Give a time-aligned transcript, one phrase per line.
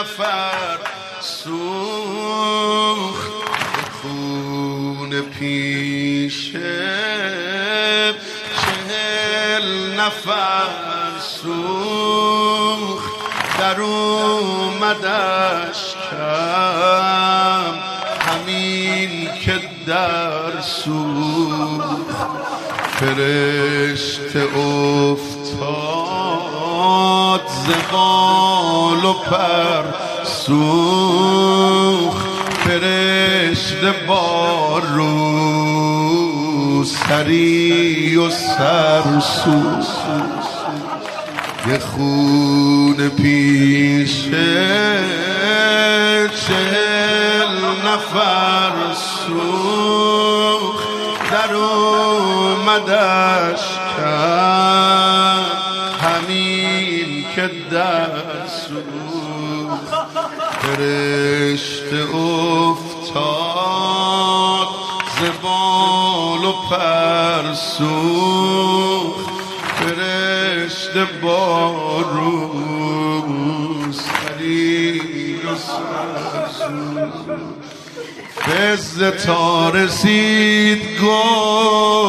[0.00, 0.78] نفر
[1.20, 1.56] سوخت
[4.02, 6.60] خون پیشه
[8.56, 10.68] چهل نفر
[11.42, 13.12] سوخت.
[13.58, 15.14] در اومدش
[16.10, 17.74] کم
[18.20, 19.10] همین
[19.44, 22.06] که در سوخت.
[23.00, 26.06] فرشت افتاد.
[27.46, 29.84] زبال و پر
[30.24, 32.26] سوخت
[32.64, 40.06] فرشت بار رو سری و سر سوخت.
[41.68, 44.64] یه خون پیشه
[46.46, 47.48] چهل
[47.84, 48.72] نفر
[49.26, 50.86] سوخت.
[51.30, 53.60] در اومدش
[53.96, 55.25] کرد
[57.36, 58.08] که در
[58.46, 59.94] سوخت
[60.60, 63.46] فرشت افتاد
[65.20, 69.30] زبال و پر سوخت
[69.74, 72.38] فرشت باروس
[74.08, 75.54] خلیل و
[78.42, 82.06] فز تا رسید گفتم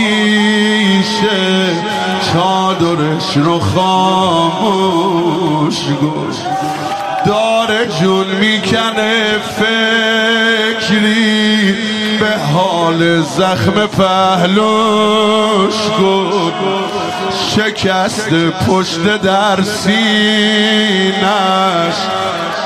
[2.32, 4.64] چادرش رو خاموش
[6.00, 6.36] گوش
[7.26, 11.04] داره جون می‌کنه فکری
[12.20, 16.54] به حال زخم پهلوش گفت
[17.56, 18.30] شکست
[18.68, 19.94] پشت در سینش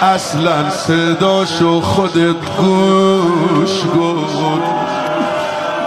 [0.02, 4.38] اصلا صداشو خودت گوش گفت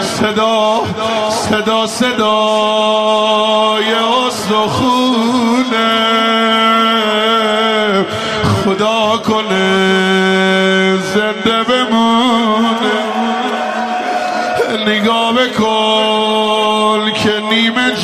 [0.00, 0.80] صدا
[1.30, 2.24] صدا صدای
[4.26, 5.88] استخونه
[8.64, 12.98] خدا کنه زنده بمونه.
[14.86, 15.97] نگاه بکن.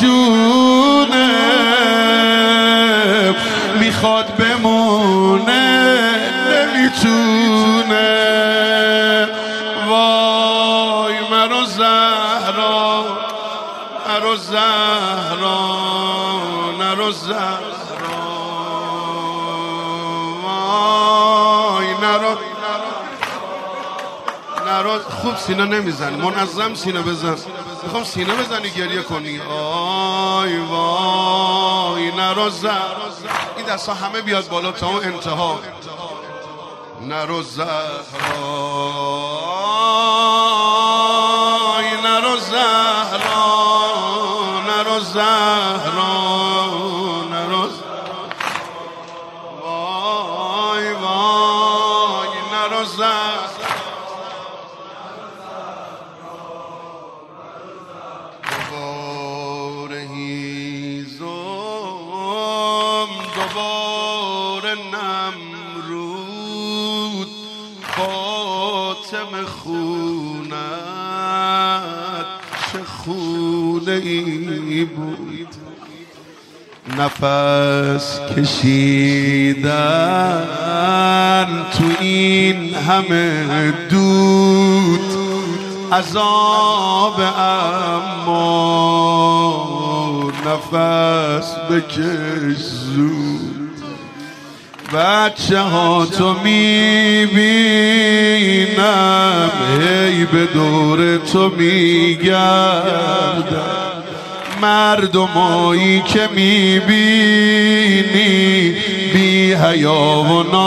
[0.01, 1.29] جونه
[3.79, 5.63] می‌خواد بمونه
[6.51, 8.05] نمی‌تونه.
[9.89, 13.05] وای مرا زهرا
[14.07, 15.59] مرا زهرا
[16.79, 17.55] نرو زهرا.
[20.43, 22.37] وای نرو
[24.67, 27.35] نرو خوب سینه نمی‌زنی منظم سینه بزن.
[27.85, 33.05] می‌خوام سینه بزنی گریه کنی؟ آی وای نرو زهرا
[33.57, 35.59] این دستا همه بیاد بالا تا اون انتها.
[37.01, 39.44] نرو زهرا
[64.93, 66.55] نمرود
[67.81, 70.65] فاطم خونت
[72.71, 75.47] چه خونه ای بود.
[76.97, 79.65] نفس کشیدن
[81.77, 84.99] تو این همه دود.
[85.91, 88.45] عذاب اما
[90.45, 93.64] نفس بکش زود.
[94.93, 97.25] بچه ها تو می‌بینم.
[99.81, 102.85] هی به دور تو میگردم.
[104.61, 107.55] مردمایی که می‌بینی
[109.13, 110.57] بی حیا و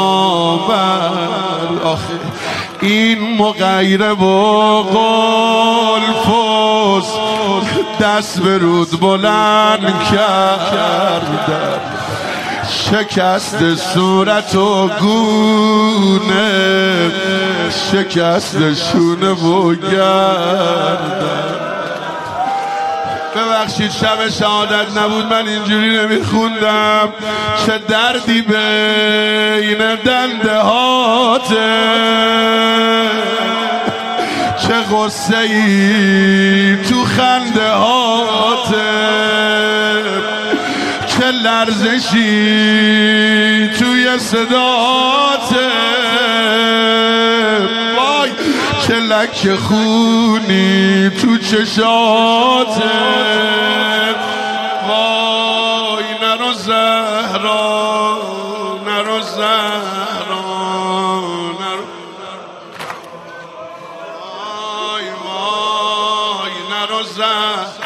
[1.85, 2.15] آخه
[2.81, 6.29] این مغیره و قلفوس
[8.01, 11.98] دست به رود بلند کردن
[12.91, 16.51] شکست صورت و گونه
[17.93, 21.39] شکست شونه و گردن.
[23.37, 27.09] ببخشید شب شهادت نبود من اینجوری نمیخوندم.
[27.67, 31.89] چه دردی بین دنده هاته.
[34.59, 39.58] چه غصه ای تو خنده هاته.
[41.31, 42.29] لرزشی
[43.79, 45.69] توی صداته
[47.97, 48.31] وای
[48.87, 52.91] چه لک خونی تو چشاته.
[54.89, 58.19] وای نرو زهرا
[58.87, 60.43] نرو زهرا
[61.61, 61.85] نرو
[64.39, 67.78] وای وای نرو زهرا.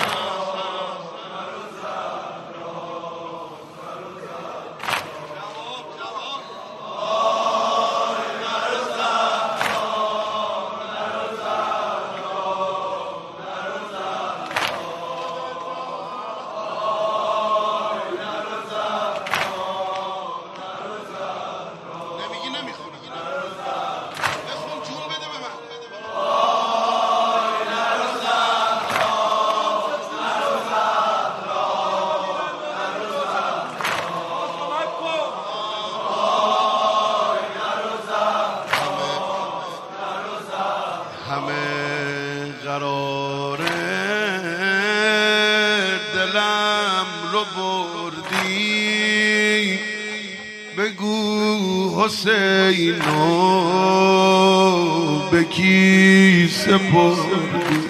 [52.02, 53.28] حسینو
[55.30, 57.82] به کی سپردی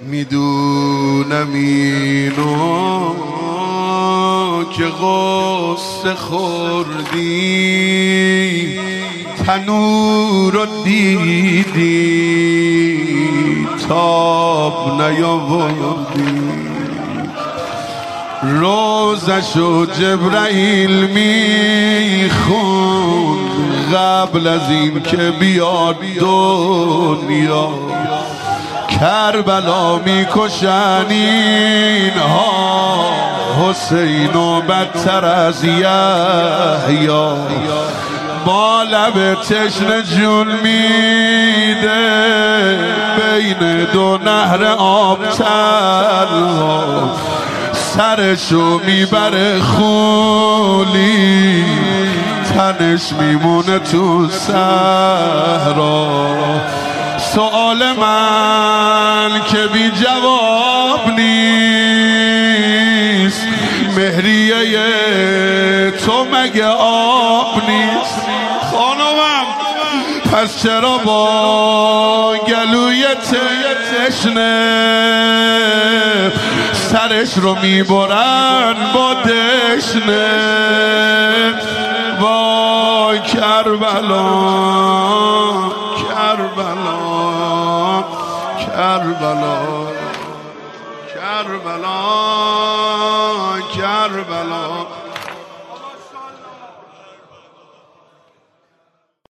[0.00, 3.14] می‌دونم اینو
[4.76, 7.24] که غصه خوردی.
[9.46, 12.04] تنور دیدی
[13.88, 16.43] تاب نیاوردی.
[18.44, 22.54] روزش و جبرائیل میخون
[23.94, 27.70] قبل از این که بیاد دنیا.
[29.00, 32.44] کربلا می‌کشن اینها
[33.62, 37.36] حسین و بدتر از یحیا
[38.44, 41.94] با لب تشن جون میده
[43.18, 47.10] بین دو نهر آب تنها
[47.96, 51.64] سرشو می‌بره خولی
[52.54, 56.06] تنش میمونه تو صحرا.
[57.18, 61.46] سوال من که بی جواب نیست
[63.96, 68.26] مهریه تو مگه آب نیست؟
[68.72, 69.63] خانمم
[70.34, 73.06] پس چرا با گلوی
[74.08, 74.62] تشنه.
[76.72, 80.34] سرش رو می‌برن با دشنه
[82.20, 84.24] وای کربلا
[86.08, 86.94] کربلا
[88.58, 89.58] کربلا
[91.14, 92.00] کربلا
[93.76, 95.03] کربلا.